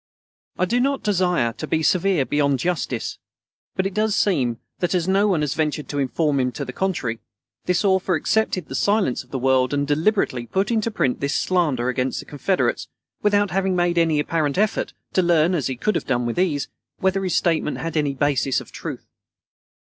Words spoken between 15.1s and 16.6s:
to learn, as he could have done with